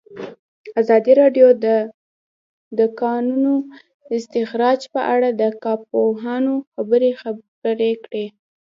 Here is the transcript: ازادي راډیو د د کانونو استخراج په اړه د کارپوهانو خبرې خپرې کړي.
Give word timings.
ازادي 0.81 1.13
راډیو 1.21 1.47
د 1.63 1.65
د 2.79 2.79
کانونو 3.01 3.53
استخراج 4.17 4.79
په 4.93 5.01
اړه 5.13 5.29
د 5.41 5.43
کارپوهانو 5.63 6.53
خبرې 6.73 7.11
خپرې 7.21 7.91
کړي. 8.03 8.25